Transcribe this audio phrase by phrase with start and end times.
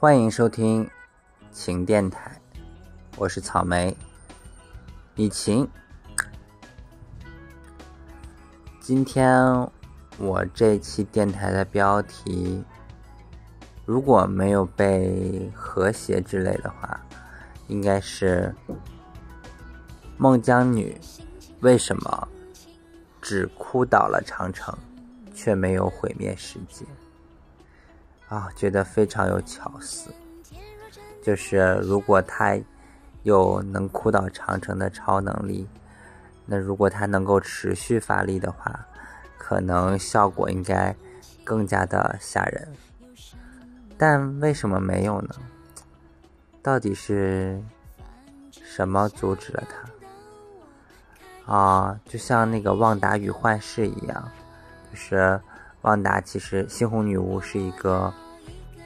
[0.00, 0.88] 欢迎收听
[1.52, 2.40] 晴电台，
[3.18, 3.94] 我是草莓
[5.14, 5.68] 李晴。
[8.80, 9.30] 今天
[10.16, 12.64] 我这期电台的标题，
[13.84, 16.98] 如果没有被和谐之类的话，
[17.68, 18.54] 应该是
[20.16, 20.98] 孟姜女
[21.60, 22.28] 为什么
[23.20, 24.74] 只哭倒了长城，
[25.34, 26.86] 却没有毁灭世界？
[28.30, 30.08] 啊，觉得非常有巧思。
[31.20, 32.56] 就是如果他
[33.24, 35.68] 有能哭倒长城的超能力，
[36.46, 38.86] 那如果他能够持续发力的话，
[39.36, 40.94] 可能效果应该
[41.42, 42.68] 更加的吓人。
[43.98, 45.34] 但为什么没有呢？
[46.62, 47.60] 到底是
[48.52, 49.64] 什么阻止了
[51.46, 51.52] 他？
[51.52, 54.28] 啊，就像那个旺达与幻视一样，
[54.88, 55.40] 就是。
[55.82, 58.12] 旺达其实，猩红女巫是一个，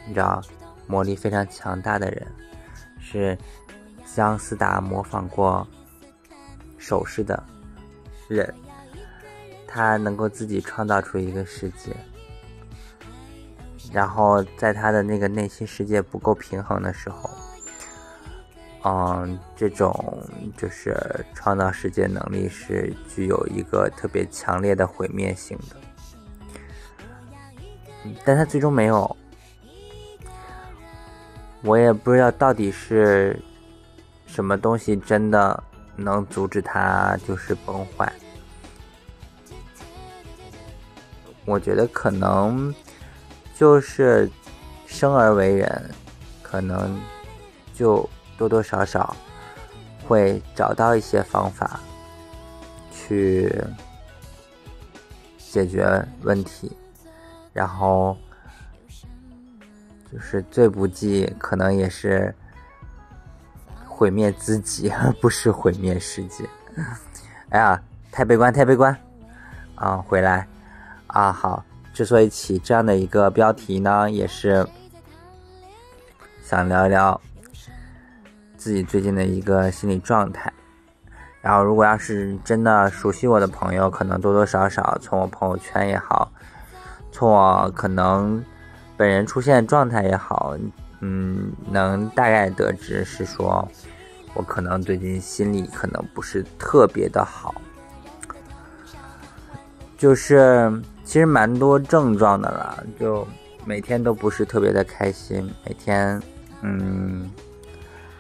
[0.07, 0.41] 你知道，
[0.87, 2.27] 魔力非常强大的人，
[3.01, 3.37] 是
[4.05, 5.67] 姜思达模仿过
[6.79, 7.43] 手势的
[8.29, 8.55] 人，
[9.67, 11.97] 他能够自己创造出一个世界，
[13.93, 17.29] 然后在他的那个内心世界不够平衡的时候，
[18.85, 20.23] 嗯，这种
[20.57, 20.97] 就是
[21.35, 25.77] 创造世界能力是具有一个特别强烈的毁灭性的。
[28.25, 29.17] 但他最终没有，
[31.63, 33.41] 我也不知道到底是
[34.27, 35.63] 什么东西真的
[35.97, 38.13] 能阻止他就是崩坏。
[41.47, 42.75] 我觉得可能
[43.55, 44.31] 就是
[44.87, 45.91] 生而为人，
[46.43, 46.99] 可能
[47.75, 49.17] 就多多少少
[50.07, 51.81] 会找到一些方法
[52.93, 53.51] 去
[55.39, 56.71] 解决问题。
[57.55, 58.15] 然后，
[60.13, 62.35] 就是最不济，可能也是
[63.87, 66.47] 毁灭自己，而 不是毁灭世界。
[67.51, 68.95] 哎呀，太悲观，太悲观！
[69.77, 70.47] 啊，回来
[71.07, 71.65] 啊，好。
[71.93, 74.67] 之所以起这样的一个标题呢，也是
[76.43, 77.21] 想聊一聊
[78.57, 80.53] 自己最近的一个心理状态。
[81.41, 86.33] 然后，如果要是真的熟悉我的朋友，可能多多少少从我朋友圈也好。
[87.15, 88.45] 从我可能
[88.97, 90.57] 本人出现状态也好，
[90.99, 93.67] 嗯，能大概得知是说，
[94.35, 97.55] 我可能最近心里可能不是特别的好，
[99.97, 103.25] 就是其实蛮多症状的了，就
[103.65, 106.21] 每天都不是特别的开心，每天
[106.63, 107.31] 嗯，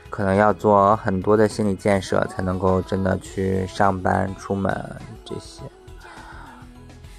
[0.09, 4.73] 可能要做很多的心理建设才能够真的去上班、出门
[5.25, 5.63] 这些，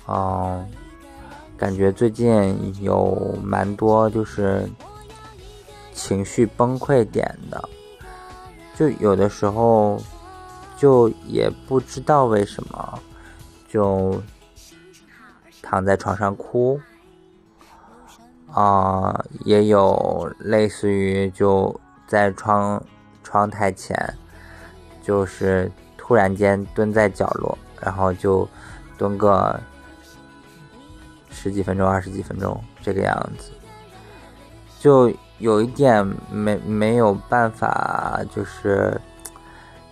[0.05, 0.65] 哦。
[1.57, 4.69] 感觉最近有蛮多就是
[5.93, 7.69] 情绪崩溃点的，
[8.75, 9.97] 就有的时候
[10.77, 12.99] 就也不知道为什么
[13.69, 14.21] 就
[15.61, 16.77] 躺在床上哭，
[18.51, 21.73] 啊，也有类似于就
[22.05, 22.83] 在窗
[23.23, 23.97] 窗台前，
[25.01, 28.45] 就是突然间蹲在角落，然后就
[28.97, 29.57] 蹲个。
[31.35, 33.51] 十几分钟、二十几分钟这个样子，
[34.79, 38.99] 就有一点没没有办法，就是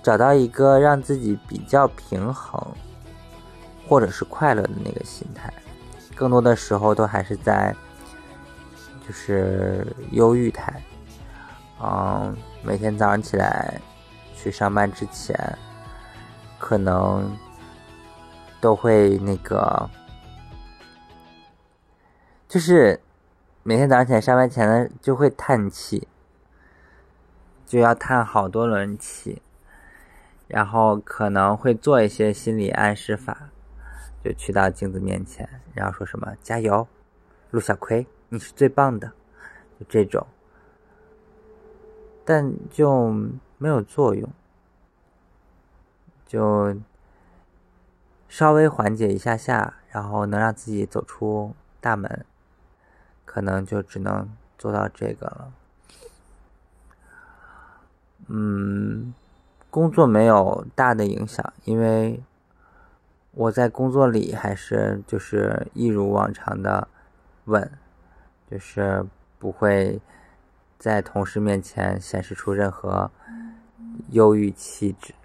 [0.02, 2.66] 找到一个让自己比较平衡，
[3.88, 5.54] 或者是快乐的那个心态。
[6.16, 7.76] 更多的时候都还是在
[9.06, 10.82] 就是忧郁态。
[11.82, 13.80] 嗯，每天早上起来
[14.36, 15.38] 去上班之前，
[16.58, 17.30] 可能
[18.62, 19.90] 都会那个。
[22.54, 23.00] 就是
[23.64, 26.08] 每天早上起来上班前呢，就会叹气，
[27.66, 29.42] 就要叹好多轮气，
[30.48, 33.50] 然后可能会做一些心理暗示法，
[34.24, 36.88] 就去到镜子面前，然后说什么“加油，
[37.50, 39.14] 陆小葵，你是最棒的”，
[39.80, 40.28] 就这种，
[42.24, 43.12] 但就
[43.58, 44.32] 没有作用，
[46.28, 46.78] 就
[48.30, 52.24] 稍微缓解一下下，然后能让自己走出大门。
[53.34, 55.52] 可能就只能做到这个了。
[58.28, 59.12] 嗯，
[59.72, 62.22] 工作没有大的影响，因为
[63.32, 66.88] 我在工作里还是就是一如往常的
[67.46, 67.72] 稳，
[68.52, 69.04] 就是
[69.40, 70.00] 不会
[70.78, 73.10] 在同事面前显示出任何
[74.12, 75.16] 忧郁气质。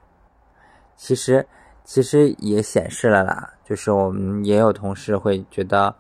[0.97, 1.47] 其实，
[1.85, 5.95] 其实也显示了啦，就是我们也有同事会觉得。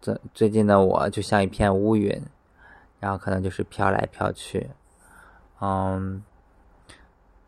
[0.00, 2.22] 最最近的我就像一片乌云，
[2.98, 4.70] 然后可能就是飘来飘去，
[5.60, 6.22] 嗯，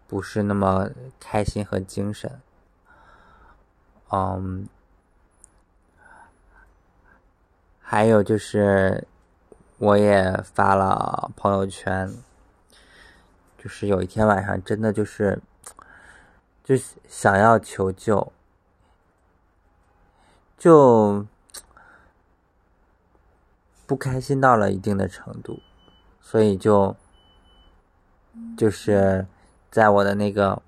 [0.06, 2.40] 不是那么开心和精神，
[4.10, 4.68] 嗯，
[7.80, 9.06] 还有就是
[9.78, 12.12] 我也发了朋友圈，
[13.56, 15.40] 就是有一天晚上真的就是
[16.62, 16.76] 就
[17.08, 18.32] 想要求救，
[20.58, 21.26] 就。
[23.86, 25.60] 不开心到了一定的程度，
[26.20, 26.96] 所以就
[28.56, 29.26] 就是
[29.70, 30.62] 在我的那个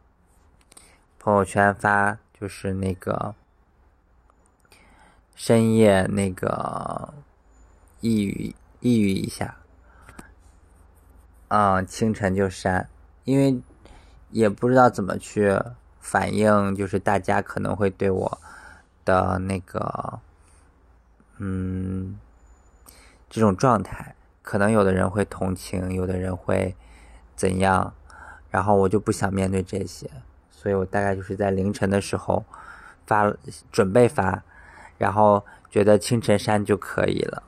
[1.19, 3.35] 朋友圈发，就是那个
[5.35, 7.15] 深夜那个
[8.01, 9.57] 抑郁抑郁一下，
[11.49, 12.89] 嗯，清晨就删，
[13.25, 13.59] 因为
[14.31, 15.59] 也不知道怎么去
[16.01, 18.39] 反映，就是大家可能会对我
[19.05, 20.19] 的那个
[21.39, 22.19] 嗯。
[23.35, 26.77] 这种状态，可能有的人会同情，有的人会
[27.35, 27.93] 怎样，
[28.49, 30.09] 然后我就不想面对这些，
[30.53, 32.45] 所以我大概就是在凌晨的时候
[33.09, 33.35] 发，
[33.73, 34.45] 准备发，
[34.99, 37.43] 然后觉得清晨删就可以了，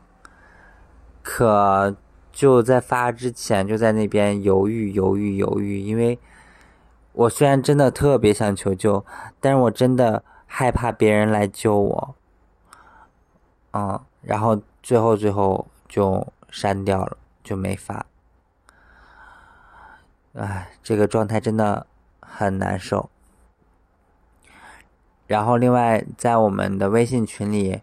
[1.23, 1.95] 可
[2.33, 6.19] 就在发之前就在那边犹豫犹豫犹豫，因为
[7.13, 9.07] 我虽然真的特别想求救，
[9.39, 12.17] 但是我真的害怕别人来救我，
[13.73, 15.69] 嗯，然后最后最后。
[15.89, 18.07] 就删掉了，就没发。
[20.35, 21.87] 哎，这个状态真的
[22.21, 23.09] 很难受。
[25.27, 27.81] 然后，另外在我们的微信群里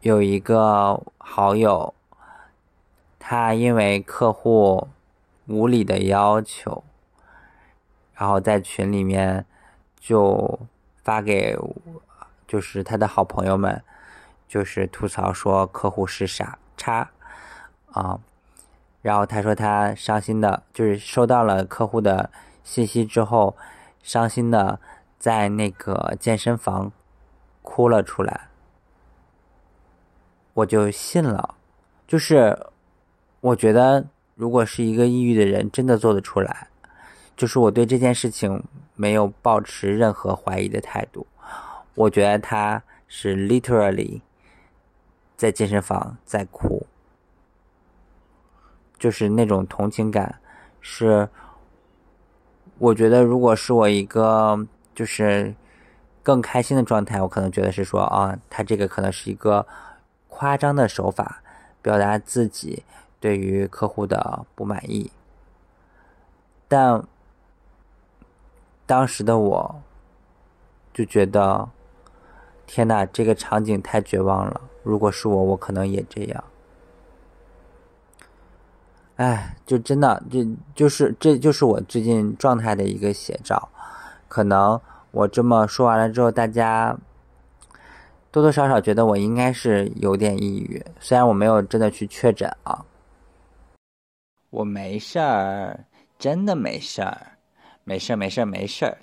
[0.00, 1.94] 有一个好友，
[3.18, 4.88] 他因为客户
[5.46, 6.84] 无理的要求，
[8.14, 9.46] 然后在群里面
[9.98, 10.58] 就
[11.02, 11.56] 发给
[12.46, 13.82] 就是他的好朋友们，
[14.46, 16.58] 就是吐槽说客户是傻。
[16.76, 17.10] 叉，
[17.92, 18.18] 啊，
[19.02, 22.30] 然后他说他伤心的，就是收到了客户的
[22.62, 23.56] 信息之后，
[24.02, 24.78] 伤心的
[25.18, 26.92] 在那个健身房
[27.62, 28.48] 哭了出来，
[30.54, 31.54] 我就信了，
[32.06, 32.56] 就是
[33.40, 36.68] 我觉得如果是一个抑郁的人真的做得出来，
[37.36, 38.62] 就是我对这件事情
[38.94, 41.26] 没有抱持任何怀疑的态度，
[41.94, 44.20] 我觉得他是 literally。
[45.36, 46.86] 在健身房在哭，
[48.98, 50.40] 就是那种同情感，
[50.80, 51.28] 是
[52.78, 55.54] 我觉得如果是我一个就是
[56.22, 59.66] 更开心的状态，我可能觉得是说啊，他这个可能是一个
[60.28, 61.42] 夸张的手法，
[61.82, 62.84] 表达自己
[63.20, 65.12] 对于客户的不满意，
[66.66, 67.06] 但
[68.86, 69.82] 当时的我
[70.92, 71.68] 就觉得。
[72.68, 74.60] 天呐，这个场景太绝望了！
[74.86, 76.44] 如果是我，我可能也这样。
[79.16, 80.46] 哎，就真的，这
[80.76, 83.68] 就是这就是我最近状态的一个写照。
[84.28, 84.80] 可能
[85.10, 86.96] 我这么说完了之后，大家
[88.30, 92.84] 多多少少觉得我应该是有点抑郁，虽然我没有真的去确诊啊。
[94.50, 95.84] 我没事儿，
[96.16, 97.38] 真的没事儿，
[97.82, 98.98] 没事儿，没事儿，没事儿。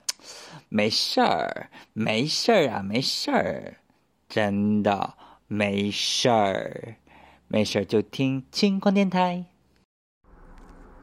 [0.70, 3.76] 没事儿，没事儿啊，没事儿，
[4.30, 5.14] 真的
[5.48, 6.96] 没事儿，
[7.48, 9.46] 没事儿就听轻狂电台。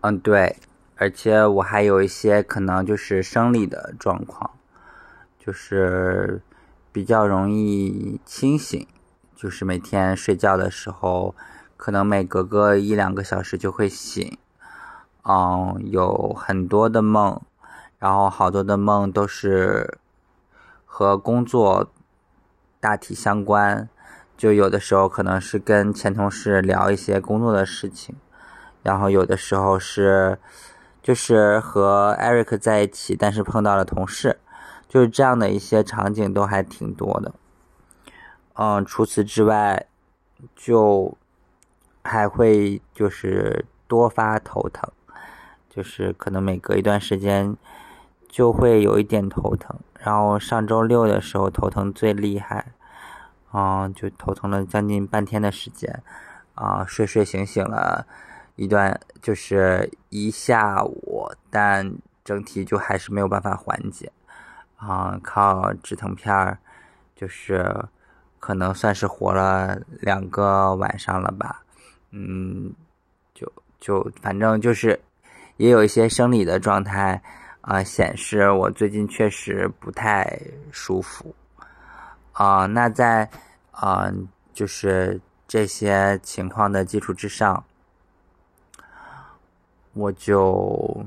[0.01, 0.57] 嗯，对，
[0.97, 4.51] 而且我还有一些可能就是生理的状况，
[5.39, 6.43] 就是
[6.91, 8.87] 比较容易清醒，
[9.37, 11.35] 就是每天睡觉的时候，
[11.77, 14.39] 可能每隔个一两个小时就会醒，
[15.25, 17.41] 嗯，有很多的梦。
[17.99, 19.99] 然后好多的梦都是
[20.87, 21.93] 和工作
[22.81, 23.91] 大体相关，
[24.41, 28.17] 就有的时候可能是跟前同事聊一些工作的事情，
[28.83, 30.39] 然后有的时候是
[31.03, 34.39] 就是和 Eric 在一起，但是碰到了同事，
[34.89, 37.35] 就是这样的一些场景都还挺多的。
[38.55, 39.87] 嗯，除此之外，
[40.57, 41.19] 就
[42.03, 44.91] 还会就是多发头疼，
[45.69, 47.55] 就是可能每隔一段时间。
[48.33, 52.73] 就会有一点头疼，然后上周六的时候头疼最厉害，
[53.51, 56.03] 啊，就头疼了将近半天的时间，
[56.55, 58.07] 啊，睡睡醒醒了
[58.57, 61.93] 一段，就是一下午，但
[62.25, 64.13] 整体就还是没有办法缓解，
[64.77, 66.59] 啊，靠止疼片儿，
[67.15, 67.85] 就是
[68.39, 71.63] 可能算是活了两个晚上了吧，
[72.11, 72.73] 嗯，
[73.35, 75.01] 就就反正就是
[75.57, 77.23] 也有一些生理的状态。
[77.63, 80.41] 啊，显示我最近确实不太
[80.73, 81.35] 舒服。
[82.33, 83.31] 啊，那在
[83.73, 84.13] 啊，
[84.53, 87.65] 就是这些情况的基础之上，
[89.93, 91.07] 我就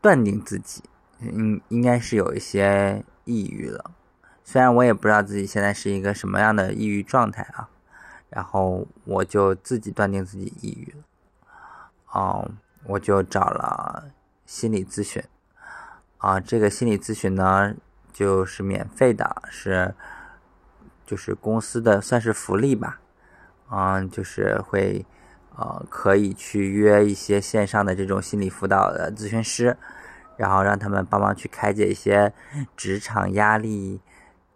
[0.00, 0.84] 断定自己
[1.20, 3.90] 应应该是有一些抑郁了，
[4.44, 7.68] 虽然我也不知道自己现在是一个什么样的抑郁状态啊，
[8.28, 11.04] 然后我就自己断定自己抑郁了，
[12.12, 12.50] 哦，
[12.84, 14.10] 我就找了
[14.46, 15.22] 心理咨询，
[16.18, 17.74] 啊，这个心理咨询呢
[18.20, 19.94] 就是免费的，是
[21.06, 23.00] 就是公司的算是福利吧，
[23.70, 25.06] 嗯，就是会
[25.56, 29.78] 呃可以去约一些线上的这种心理辅导的咨询师。
[30.36, 32.32] 然后让他们帮忙去开解一些
[32.74, 34.00] 职场压力、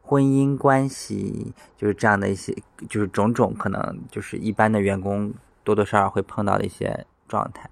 [0.02, 2.56] 婚姻关系，就是这样的一些，
[2.88, 7.68] 就是种种可能就是一般的员工多多少少会碰到的一些状态。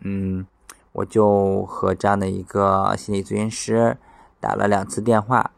[0.00, 0.46] 嗯，
[0.92, 3.98] 我就和这样的一个心理咨询师
[4.40, 5.50] 打了两次电话。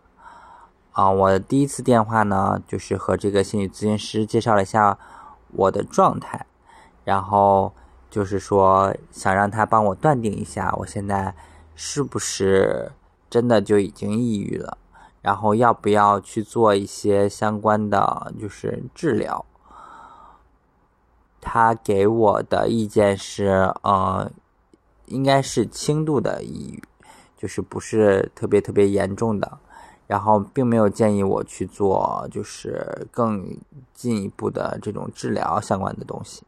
[0.92, 4.98] 啊，我的第一次电话呢，就是和这个心理咨询师介绍了一下
[5.52, 6.44] 我的状态，
[7.04, 7.72] 然后
[8.10, 11.34] 就是说想让他帮我断定一下我现在。
[11.74, 12.92] 是不是
[13.30, 14.76] 真的就已经抑郁了？
[15.22, 19.46] 然后要不要去做一些相关的就是治疗？
[21.40, 24.30] 他给我的意见是，呃，
[25.06, 26.82] 应该是轻度的抑郁，
[27.42, 29.58] 就是不是特别特别严重的。
[30.06, 33.44] 然后并没有建议我去做就是更
[33.92, 36.44] 进一步的这种治疗相关的东西。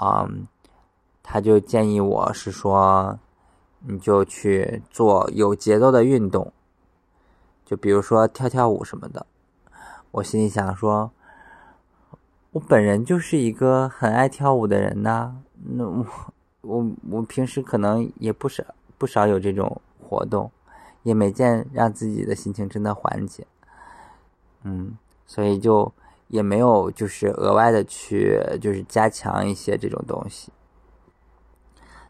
[0.00, 0.46] 嗯，
[1.22, 3.18] 他就建议我是说。
[3.88, 6.52] 你就去做有节奏的运动，
[7.64, 9.24] 就比如说跳跳舞什么的。
[10.10, 11.12] 我心里想说，
[12.50, 15.36] 我本人就是一个很爱跳舞的人呐。
[15.62, 16.04] 那我
[16.62, 18.64] 我我平时可能也不少
[18.98, 20.50] 不少有这种活动，
[21.02, 23.46] 也没见让自己的心情真的缓解。
[24.62, 24.96] 嗯，
[25.26, 25.92] 所以就
[26.28, 30.52] 也没有就是额外的去就是加强一些这种东西。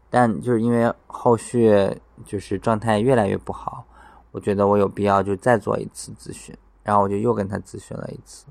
[0.09, 3.83] 但就是因为后续就是状态越来越不好，
[4.31, 8.45] 我觉得我有必要就再做一次咨询，然后我就又跟他咨询了一次。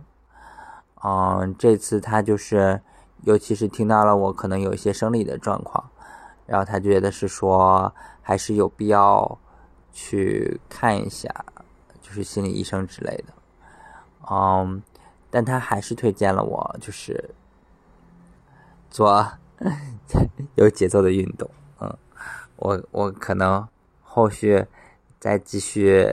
[1.03, 2.81] 嗯，这次他就是，
[3.23, 5.89] 尤其是听到了我可能有一些生理的状况，
[6.47, 7.93] 然后他觉得是说
[8.27, 9.39] 还是有必要
[9.93, 11.33] 去看一下，
[12.03, 13.33] 就是心理医生之类的。
[14.29, 14.83] 嗯，
[15.31, 17.31] 但他还是推荐了我就是
[18.91, 19.25] 做。
[20.57, 21.49] 有节奏的运动，
[21.81, 21.97] 嗯，
[22.57, 23.67] 我我可能
[24.03, 24.67] 后续
[25.19, 26.07] 再继续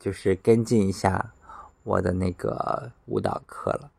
[0.00, 1.32] 就是跟进一下
[1.84, 3.90] 我的那个舞蹈课了，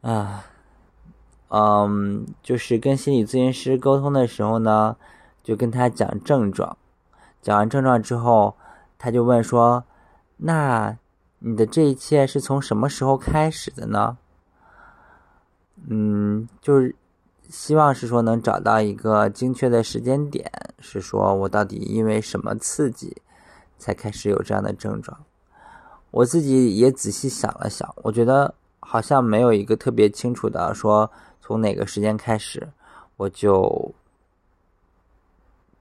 [0.00, 0.46] 啊，
[1.48, 4.96] 嗯，就是跟心理咨询师沟通的时候呢，
[5.44, 6.76] 就跟他讲症状，
[7.40, 8.56] 讲完症状之后，
[8.98, 9.84] 他就问说
[10.38, 10.96] ：“那
[11.38, 14.18] 你的这一切是从什么时候开始的呢？”
[15.86, 16.96] 嗯，就是
[17.50, 23.20] 希望是说能找到一个精确的时间点，是说我到底因为什么刺激
[23.76, 25.24] 才开始有这样的症状？
[26.10, 31.10] 我自己也仔细想了想，我觉得好像没有一个特别清楚的说
[31.40, 32.66] 从哪个时间开始
[33.16, 33.94] 我就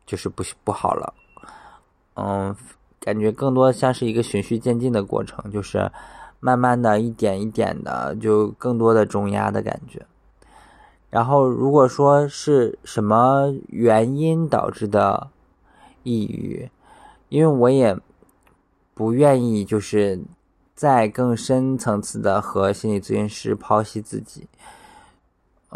[0.06, 1.14] 就是不不好了。
[2.16, 2.56] 嗯，
[3.00, 5.92] 感觉更多像是一个循序渐进的过程，就是。
[6.46, 10.06] 慢慢的一点一点的，就更多的重压的感觉。
[11.10, 15.30] 然后，如果说是什么原因导致的
[16.04, 16.70] 抑郁，
[17.30, 17.98] 因为我也
[18.94, 20.22] 不愿意就是
[20.76, 24.46] 再更深层次的和心理咨询师剖析自己，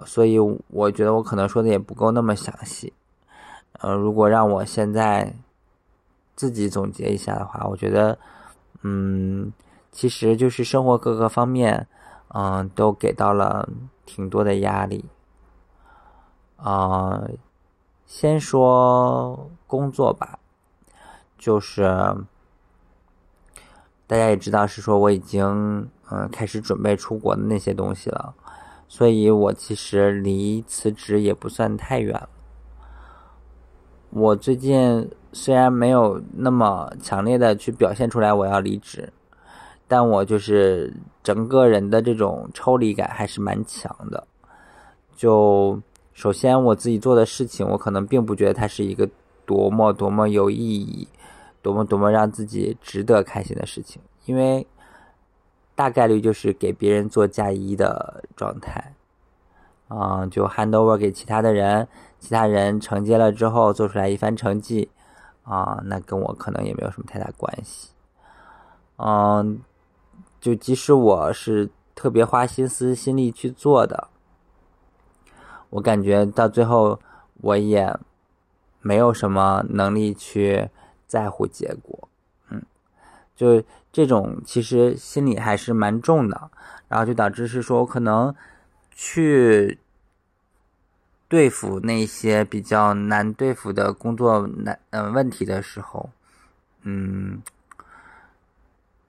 [0.06, 2.92] 所以我觉得我可能说的也不够那么详细。
[3.80, 5.34] 呃，如果让我现在
[6.36, 8.18] 自己总结一下的话，我觉得，
[8.82, 9.52] 嗯。
[9.90, 11.88] 其实就是生活各个方面，
[12.28, 13.68] 嗯，都给到了
[14.06, 15.06] 挺多的压力。
[16.58, 17.24] 啊，
[18.06, 20.38] 先说工作吧，
[21.36, 21.84] 就是
[24.06, 28.36] 大家也知道，是说我已经嗯开始准备出国的那些东西了，
[28.88, 32.30] 所以我其实离辞职也不算太远了。
[34.10, 39.12] 我最近虽然没有那么强烈的去表现出来我要离职。
[39.90, 44.28] 但我就是整个人的这种抽离感还是蛮强的。
[45.16, 45.82] 就
[46.14, 49.10] 首先我自己做的事情，我可能并不觉得它是一个
[49.46, 51.08] 多么多么有意义、
[51.62, 54.68] 多么多么让自己值得开心的事情，因为
[55.74, 58.94] 大概率就是给别人做嫁衣的状态。
[59.90, 61.88] 嗯，就 hand over 给其他的人，
[62.20, 64.90] 其他人承接了之后做出来一番成绩，
[65.44, 67.90] 啊，那跟我可能也没有什么太大关系。
[68.98, 69.60] 嗯。
[70.40, 74.08] 就即使我是特别花心思心力去做的，
[75.72, 76.98] 我感觉到最后
[77.42, 77.98] 我也
[78.80, 80.70] 没有什么能力去
[81.08, 82.08] 在乎结果，
[82.50, 82.62] 嗯，
[83.36, 86.52] 就这种其实心里还是蛮重的，
[86.88, 88.34] 然后就导致是说我可能
[89.00, 89.78] 去
[91.28, 96.10] 对付那些比较难对付的工作难嗯问题的时候，
[96.82, 97.44] 嗯，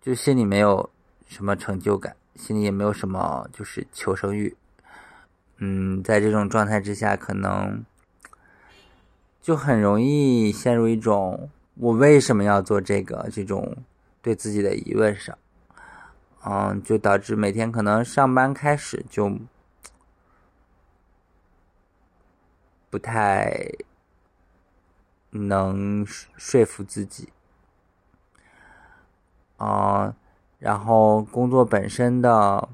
[0.02, 0.90] 就心里没有
[1.26, 4.54] 什么成就感，心里也没有什么就是求生欲。
[5.56, 7.82] 嗯，在这种状态之下，可能
[9.40, 13.78] 就很容易陷入一种“我为什么要做这个”这种
[14.20, 15.38] 对自己的疑问上。
[16.44, 19.38] 嗯，就导致每天可能上班开始就
[22.90, 23.72] 不太
[25.30, 27.32] 能说服自己。
[29.56, 30.14] 啊，
[30.58, 32.68] 然后工作本身的。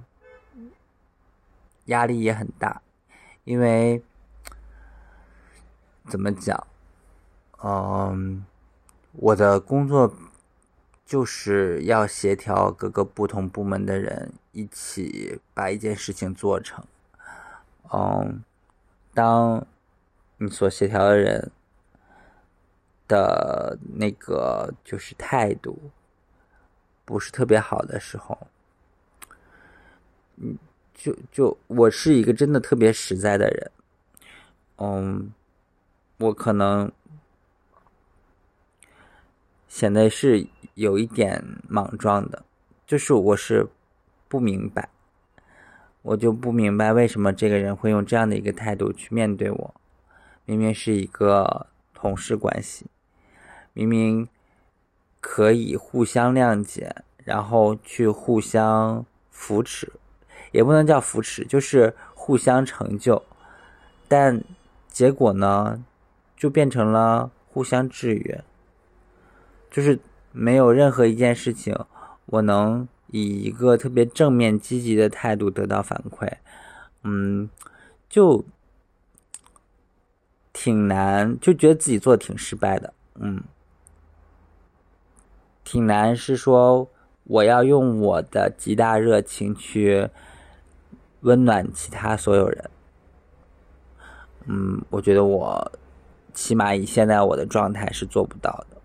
[1.88, 2.80] 压力也很大，
[3.44, 4.02] 因为
[6.09, 6.66] 怎么讲？
[7.62, 8.47] 嗯，
[9.12, 10.14] 我的工作
[11.04, 16.83] 就是要协调各个不同部门的人一起把一件事情做成。
[17.92, 18.42] 嗯，
[19.12, 19.66] 当
[20.38, 21.50] 你所协调的人
[23.08, 25.90] 的那个就是态度
[27.04, 28.46] 不是特别好的时候，
[30.36, 30.58] 嗯。
[30.96, 33.70] 就就我是一个真的特别实在的人，
[34.76, 35.32] 嗯，
[36.18, 36.90] 我可能
[39.66, 42.44] 显得是有一点莽撞的，
[42.86, 43.66] 就是我是
[44.28, 44.88] 不明白，
[46.02, 49.75] 我就不明白为什么这个人会用这样的一个态度去面对我，
[50.45, 52.87] 明明是一个同事关系，
[53.73, 54.28] 明明
[55.21, 59.93] 可以互相谅解，然后去互相扶持。
[60.52, 63.25] 也不能叫扶持，就是互相成就，
[64.07, 64.45] 但
[64.87, 65.83] 结果呢，
[66.37, 68.45] 就变成了互相制约，
[69.69, 69.99] 就是
[70.30, 71.76] 没有任何一件事情
[72.26, 76.30] 我能以一个特别正面积极的态度得到反馈，
[77.02, 77.50] 嗯，
[78.09, 78.45] 就
[80.54, 83.43] 挺难，就觉得自己做的挺失败的，嗯，
[85.64, 86.88] 挺难是说
[87.25, 90.08] 我要用我的极大热情去。
[91.25, 92.71] 温暖其他所有人，
[94.45, 95.73] 嗯，我觉得我
[96.34, 98.76] 起码以现在我的状态是做不到的。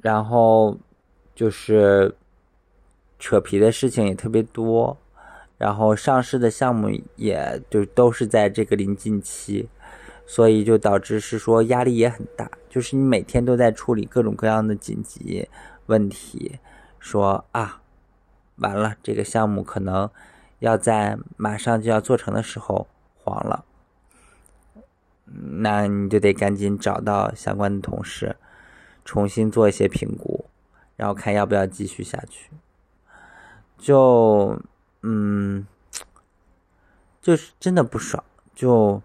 [0.00, 0.74] 然后
[1.34, 2.16] 就是
[3.18, 4.96] 扯皮的事情也特别多，
[5.58, 9.68] 然后上市的项目也就都是在这个临近期，
[10.26, 15.48] 所以就导致是说压力也很大，就是你每天都在处理各种各样的紧急
[15.86, 16.58] 问题，
[16.98, 17.80] 说啊。
[18.58, 20.08] 完了，这个项目可能
[20.60, 22.86] 要在马上就要做成的时候
[23.16, 23.64] 黄了，
[25.24, 28.36] 那你就得赶紧找到相关的同事，
[29.04, 30.44] 重新做一些评估，
[30.94, 32.52] 然后看要不要继续下去。
[33.76, 34.56] 就，
[35.06, 35.66] 嗯，
[37.20, 39.02] 就是真的不爽，就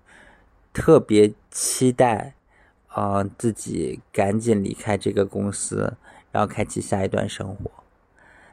[0.72, 2.34] 特别期待
[2.88, 5.98] 啊自己赶紧离开这个公司，
[6.32, 7.70] 然后开启下一段生活。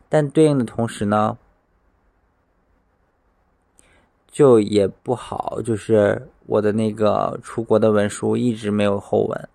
[0.09, 1.39] 但对应的同时呢，
[4.27, 9.49] 就也不好，就是我的那个出国的文书一直没有后文，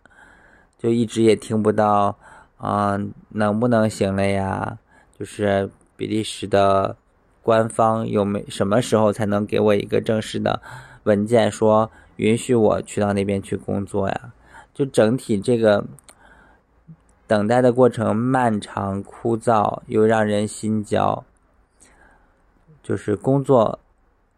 [0.77, 2.17] 就一直也听不到
[2.55, 2.97] 啊，
[3.29, 4.77] 能不能行了呀？
[5.19, 6.95] 就是比利时的
[7.41, 10.61] 官方有没什么时候才能给我一个正式的
[11.03, 14.33] 文件，说允许我去到那边去工作呀？
[14.73, 15.85] 就整体这个。
[17.27, 21.23] 等待的过程漫长枯燥又让人心焦，
[22.83, 23.79] 就是工作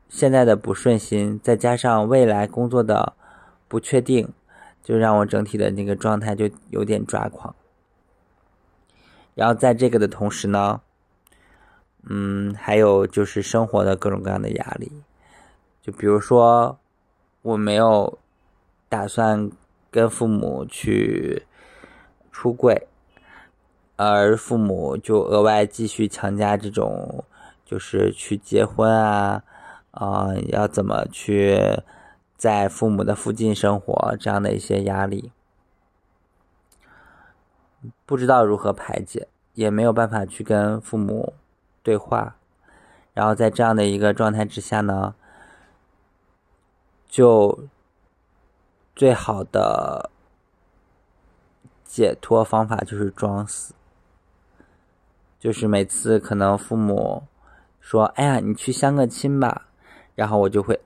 [0.08, 3.14] 现在的不顺心，再加上未来工作的
[3.68, 4.32] 不确定，
[4.84, 7.56] 就让我整体的那个状态就有点抓狂。
[9.34, 10.82] 然后在这个的同时呢，
[12.10, 14.92] 嗯，还有就是生活的各种各样的压力，
[15.82, 16.78] 就比如说
[17.42, 18.20] 我没有
[18.90, 19.50] 打算
[19.90, 21.46] 跟父母去。
[22.36, 22.88] 出柜，
[23.96, 27.24] 而父母就额外继续强加这种，
[27.64, 29.44] 就是去结婚啊，
[29.92, 31.60] 啊，要怎么去
[32.36, 35.32] 在父母的附近生活这样的一些压力，
[38.08, 41.34] 不知道如何排解，也没有办法去跟父母
[41.84, 42.38] 对话，
[43.14, 45.14] 然后在这样的一个状态之下呢，
[47.08, 47.68] 就
[48.96, 50.10] 最好的。
[51.86, 53.76] 解脱方法就是装死，
[55.40, 57.22] 就是每次可能父母
[57.80, 59.68] 说：“哎呀，你去相个亲吧。”
[60.16, 60.82] 然后我就会，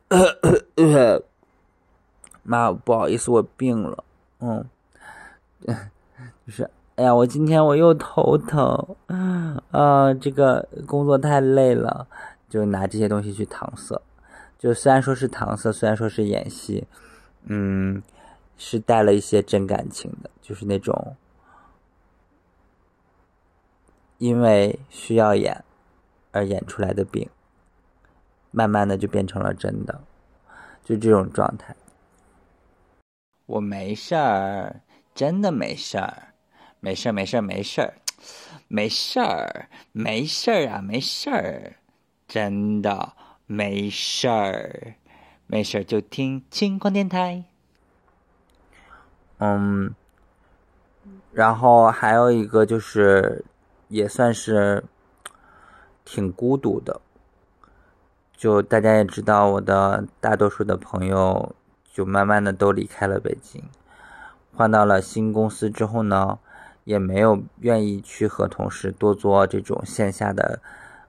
[2.44, 4.04] 妈，不好意思，我病了，
[4.40, 4.70] 嗯，
[6.46, 8.96] 就是，哎呀，我今天我又头疼，
[9.70, 12.08] 啊，这个工作太累了，
[12.50, 14.02] 就拿这些东西去搪塞，
[14.58, 16.88] 就虽然说是搪塞，虽然说是演戏，
[17.44, 18.02] 嗯，
[18.58, 21.16] 是带了一些真感情的，就是那种，
[24.18, 25.64] 因为需要演
[26.32, 27.30] 而演出来的病。
[28.50, 30.02] 慢慢的就变成了真的，
[30.84, 31.76] 就这种状态。
[33.46, 34.82] 我没事儿，
[35.14, 36.34] 真的没事儿，
[36.80, 37.94] 没事儿，没事儿，没事儿，
[38.68, 41.76] 没事儿，没事儿啊，没事儿，
[42.28, 43.14] 真的
[43.46, 44.96] 没事儿，
[45.48, 47.44] 没事儿就听轻狂电台。
[49.40, 49.94] 嗯，
[51.32, 53.46] 然后还有一个就是，
[53.88, 54.84] 也算是
[56.04, 57.02] 挺孤独的。
[58.36, 61.56] 就大家也知道，我的大多数的朋友
[61.92, 63.64] 就慢慢的都离开了北京，
[64.56, 66.38] 换到了新公司之后呢，
[66.88, 70.58] 也没有愿意去和同事多做这种线下的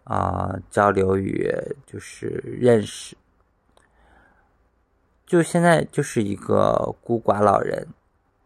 [0.03, 1.49] 啊交流与
[1.87, 3.17] 就是认识，
[5.25, 7.87] 就现在就是一个孤寡老人、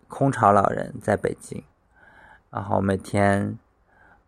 [0.08, 1.64] 空巢老人在北京，
[2.50, 3.58] 然后每天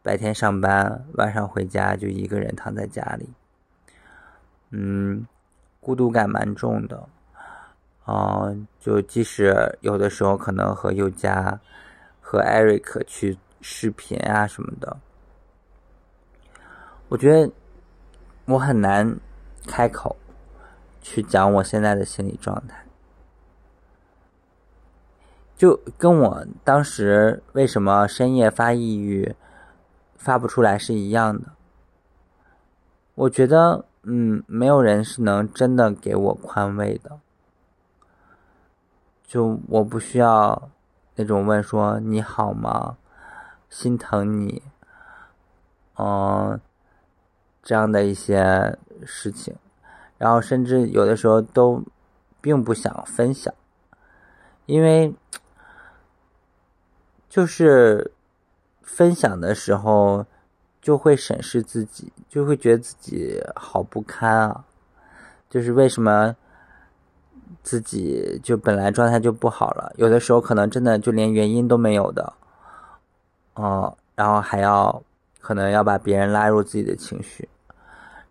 [0.02, 3.28] 白天上班，晚上回家就一个人躺在家里。
[4.70, 5.26] 嗯，
[5.78, 7.06] 孤独感蛮重的，
[8.06, 11.60] 嗯，就即使有的时候可能和佑佳、
[12.34, 14.96] 和艾瑞克去视频啊什么的，
[17.08, 17.50] 我觉得
[18.46, 19.16] 我很难
[19.66, 20.16] 开口
[21.00, 22.84] 去讲我现在的心理状态，
[25.56, 29.34] 就跟我当时为什么深夜发抑郁
[30.16, 31.52] 发不出来是一样的，
[33.14, 33.84] 我觉得。
[34.06, 37.18] 嗯，没有人是能真的给我宽慰的。
[39.26, 40.70] 就我不需要
[41.16, 42.96] 那种问说你好吗，
[43.68, 44.62] 心疼你，
[45.96, 46.60] 嗯，
[47.62, 49.56] 这样的一些事情，
[50.18, 51.82] 然后甚至有的时候都
[52.40, 53.52] 并不想分享，
[54.66, 55.14] 因为
[57.28, 58.12] 就是
[58.82, 60.26] 分享的时候。
[60.84, 64.66] 就会审视自己，就会觉得自己好不堪啊！
[65.48, 66.36] 就是为什么
[67.62, 72.32] 自己就本来状态就不好了，有的时候可能真的就连原因都没有的，
[73.54, 75.02] 哦，然后还要
[75.40, 77.48] 可能要把别人拉入自己的情绪，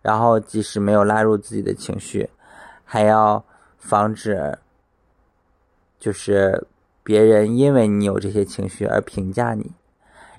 [0.02, 2.28] 然后即使没有拉入自己的情绪，
[2.84, 3.44] 还要
[3.78, 4.58] 防止
[5.98, 6.66] 就是
[7.02, 9.72] 别人因为你有这些情绪而评价你，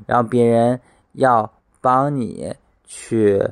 [0.06, 0.80] 然后别人
[1.14, 1.52] 要。
[1.82, 3.48] 帮你去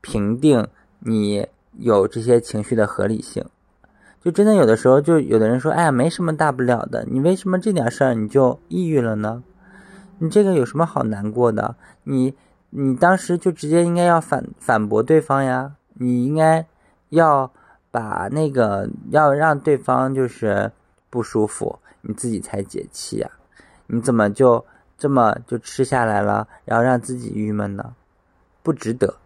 [0.00, 0.66] 评定
[1.00, 3.44] 你有这些情绪的合理性，
[4.24, 9.42] 就真的有的时候，就有的人说：“哎呀，没什么大不了的，你为什么这点事儿你就抑郁了呢？
[10.18, 11.76] 你这个有什么好难过的？
[12.04, 12.34] 你
[12.70, 16.66] 你当时就直接应该要反反驳对方呀，你应该
[17.10, 17.52] 要
[17.90, 20.72] 把那个要让对方就是
[21.10, 23.30] 不舒服，你自己才解气呀，
[23.88, 24.64] 你怎么就？”
[24.96, 27.94] 这么就吃下来了，然后让自己郁闷呢？
[28.62, 29.16] 不值得，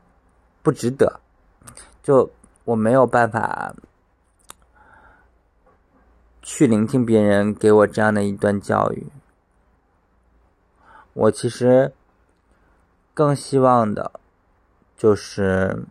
[0.62, 1.20] 不值得。
[2.02, 2.28] 就
[2.64, 3.72] 我没有办法
[6.50, 9.08] 去聆听别人给我这样的一段教育。
[11.12, 11.92] 我其实
[13.12, 14.12] 更希望的，
[14.96, 15.84] 就是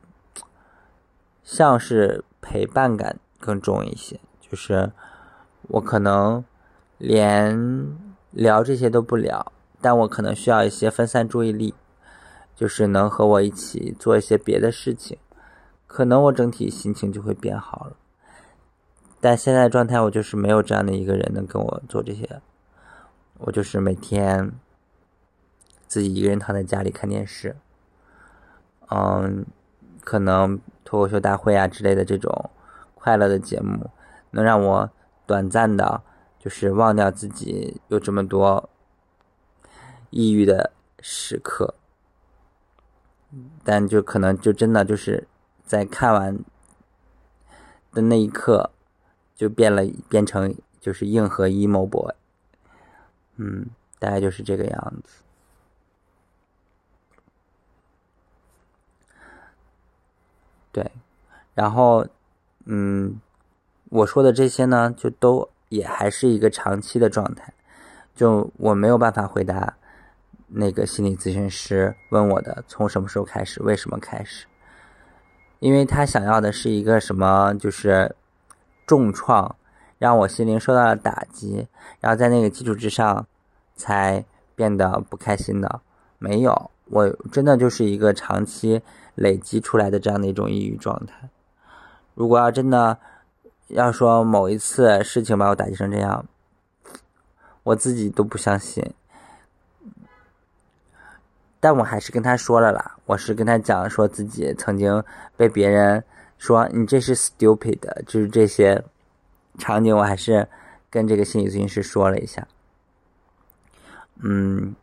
[1.44, 4.20] 像是陪伴感更重一些。
[4.42, 4.92] 就是
[5.68, 6.44] 我可能
[6.98, 7.96] 连
[8.32, 9.54] 聊这些都不聊。
[9.80, 11.76] 但我可能需要一些分散注意力，
[12.56, 15.20] 就是能和我一起做一些别的事情，
[15.86, 17.96] 可能我整体心情就会变好了。
[19.20, 22.42] 但现在状态，我就是没有这样的一个人能跟我做这些，
[23.40, 24.52] 我就是每天
[25.88, 27.56] 自己一个人躺在家里看电视，
[28.90, 29.46] 嗯，
[30.02, 32.50] 可能脱口秀大会啊之类的这种
[32.96, 33.90] 快乐的节目，
[34.32, 34.90] 能让我
[35.26, 36.02] 短暂的，
[36.40, 38.70] 就是忘掉自己有这么多。
[40.10, 41.76] 抑郁的时刻，
[43.66, 45.28] 但就可能就真的就是
[45.66, 46.40] 在看完
[47.92, 48.72] 的那一刻，
[49.38, 52.14] 就变了，变成就是硬核 emo boy，
[53.38, 53.68] 嗯，
[54.00, 55.22] 大概就是这个样子。
[60.74, 60.92] 对，
[61.56, 62.06] 然后，
[62.66, 63.22] 嗯，
[63.90, 67.54] 我说的这些呢，就都也还是一个长期的状态，
[68.14, 69.78] 就我没有办法回答。
[70.50, 73.62] 那个心理咨询师问我的：从什么时候开始？
[73.64, 74.46] 为什么开始？
[75.60, 78.16] 因为他想要的是一个什么，就是
[78.88, 79.56] 重创，
[80.00, 81.68] 让我心灵受到了打击，
[82.00, 83.28] 然后在那个基础之上
[83.76, 85.82] 才变得不开心的。
[86.18, 88.82] 没有，我真的就是一个长期
[89.14, 91.30] 累积出来的这样的一种抑郁状态。
[92.16, 92.98] 如果要真的
[93.68, 96.26] 要说某一次事情把我打击成这样，
[97.64, 98.94] 我自己都不相信。
[101.60, 105.04] 但我还是跟他说了啦，我是跟他讲说自己曾经
[105.36, 106.04] 被别人
[106.38, 108.84] 说你这是 stupid，就是这些
[109.58, 110.48] 场景，我还是
[110.90, 112.48] 跟这个心理咨询师说了一下。
[114.22, 114.76] 嗯，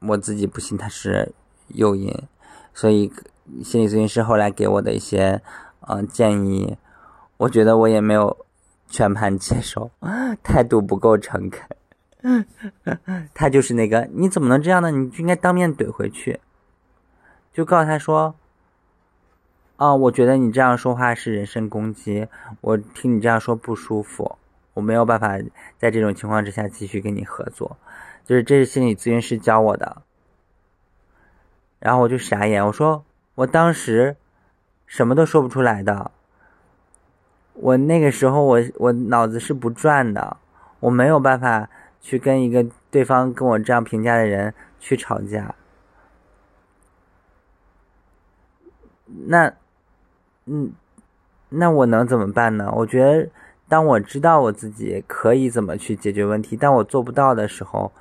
[0.00, 1.32] 我自己不信他是
[1.68, 2.14] 诱因，
[2.74, 3.12] 所以
[3.62, 5.40] 心理咨询师后来给我的一些
[5.88, 6.76] 嗯建议，
[7.36, 8.46] 我觉得我也没有
[8.88, 9.90] 全盘接受，
[10.42, 11.66] 态度不够诚恳。
[13.34, 14.90] 他就是那个，你怎么能这样呢？
[14.90, 16.40] 你就应该当面怼回去，
[17.52, 18.34] 就告诉他说
[19.82, 22.28] ：“啊，我觉得你这样说话是人身攻击，
[22.60, 24.38] 我听你这样说不舒服，
[24.74, 25.36] 我没有办法
[25.76, 27.76] 在这种情况之下继续跟你合作。”
[28.24, 30.02] 就是这是心理咨询师教我的，
[31.80, 34.16] 然后我就傻眼，我说我当时
[34.86, 36.12] 什么都说不出来的，
[37.54, 40.36] 我那个时候我我脑子是不转的，
[40.78, 41.68] 我没有办法。
[42.04, 45.54] 去跟一个对方跟我这样评价的人去吵架，
[49.06, 49.54] 那，
[50.46, 50.72] 嗯，
[51.48, 52.72] 那我能怎么办呢？
[52.76, 53.28] 我觉得，
[53.68, 57.92] 当我知道我自己可以怎么去解决问题，但我做不到的时候，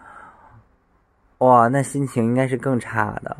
[1.40, 3.38] 哇，那心情应该是更差的。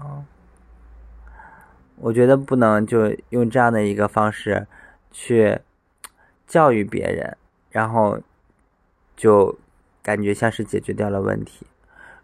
[1.98, 4.68] 我觉得不能就用这样的一个方式
[5.12, 5.60] 去
[6.48, 7.38] 教育别人，
[7.70, 8.20] 然后
[9.16, 9.58] 就。
[10.04, 11.68] 感觉像是解决掉了问题，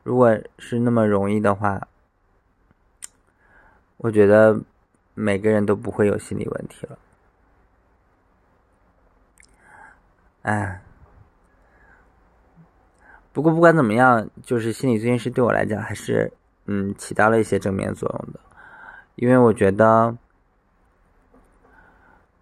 [0.01, 1.87] 如果是那么容易的话，
[3.97, 4.59] 我觉得
[5.19, 6.99] 每个人都不会有心理问题了。
[10.43, 10.81] 哎，
[13.33, 16.31] 不过不管怎么样，就是心理咨询师对我来讲还是
[16.65, 18.39] 嗯起到了一些正面作用的，
[19.15, 20.15] 因为我觉得，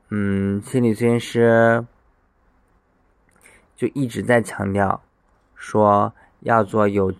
[0.09, 1.85] 嗯，心理咨询师
[3.75, 5.01] 就一直在强调。
[5.57, 7.11] 说要做有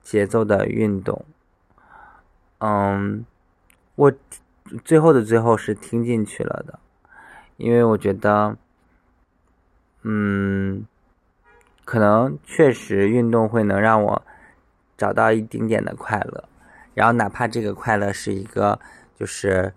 [0.00, 1.22] 节奏的运动，
[2.58, 3.26] 嗯，
[3.96, 4.12] 我
[4.84, 6.78] 最后的最后是听进去了的，
[7.56, 8.56] 因为我觉得，
[10.02, 10.86] 嗯，
[11.84, 14.22] 可能确实运动会能让我
[14.96, 16.48] 找到一丁点的快乐，
[16.94, 18.80] 然后哪怕这个快乐是一个
[19.18, 19.74] 就是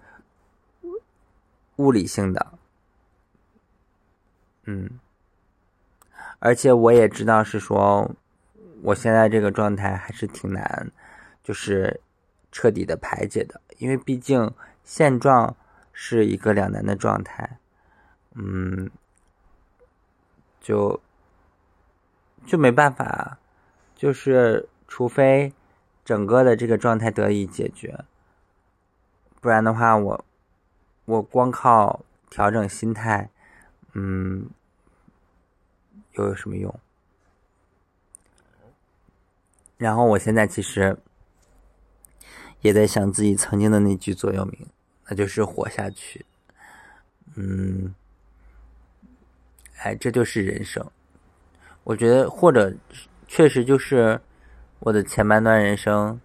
[1.75, 2.47] 物理性的，
[4.65, 4.99] 嗯。
[6.39, 8.11] 而且我也知道是说，
[8.83, 10.91] 我现在这个状态还是挺难，
[11.43, 11.99] 就是
[12.51, 14.53] 彻底的排解的，因为毕竟
[14.87, 15.53] 现状
[15.91, 17.59] 是一个两难的状态，
[18.35, 18.89] 嗯，
[20.61, 21.01] 就
[22.45, 23.37] 就没办法，
[23.93, 25.51] 就是除非
[26.05, 28.05] 整个的这个状态得以解决，
[29.41, 30.25] 不然的话，我
[31.03, 33.29] 我光靠调整心态，
[33.91, 34.49] 嗯。
[36.13, 36.79] 又有什么用？
[39.77, 40.97] 然后我现在其实
[42.61, 44.67] 也在想自己曾经的那句座右铭，
[45.07, 46.25] 那就是活下去。
[47.35, 47.93] 嗯，
[49.77, 50.85] 哎，这就是人生。
[51.83, 52.73] 我觉得，或者
[53.27, 54.19] 确实就是
[54.79, 56.19] 我的前半段人生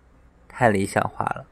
[0.48, 1.46] 太理想化了，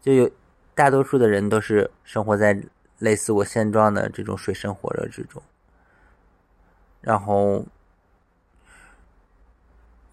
[0.00, 0.30] 就有
[0.74, 2.60] 大多数的人都是生活在
[2.98, 5.42] 类似我现状的这种水深火热之中。
[7.00, 7.64] 然后，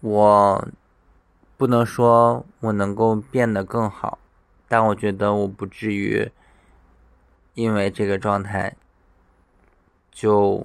[0.00, 0.68] 我
[1.56, 4.18] 不能说我能够变得更好，
[4.70, 6.30] 但我觉得我不至于
[7.54, 8.76] 因为这个状态
[10.12, 10.64] 就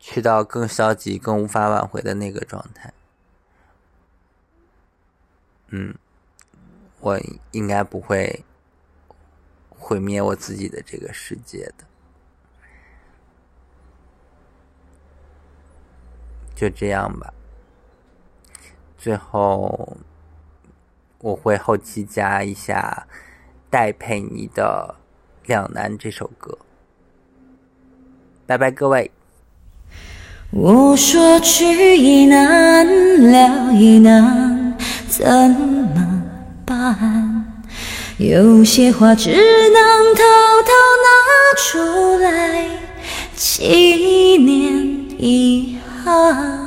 [0.00, 2.92] 去到更消极、更无法挽回的那个状态。
[5.68, 5.94] 嗯，
[6.98, 7.20] 我
[7.52, 8.44] 应该不会
[9.68, 11.84] 毁灭我自己的这个世界的。
[16.56, 17.32] 就这样吧。
[18.98, 19.96] 最后，
[21.26, 23.08] 我会后期加一下
[23.68, 24.94] 戴佩妮的
[25.48, 26.56] 《两难》这首歌。
[28.46, 29.10] 拜拜，各位。
[30.52, 32.86] 我说去亦难，
[33.32, 36.22] 了亦难，怎么
[36.64, 37.44] 办？
[38.18, 40.22] 有些话只能偷
[40.62, 40.70] 偷
[41.02, 41.10] 拿
[41.58, 42.68] 出来
[43.34, 44.76] 纪念
[45.18, 46.65] 遗憾。